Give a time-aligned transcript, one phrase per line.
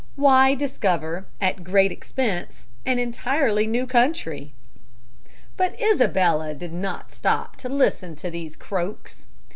[0.15, 4.51] Why discover, at great expense, an entirely new country?
[5.57, 9.27] But Isabella did not stop to listen to these croaks.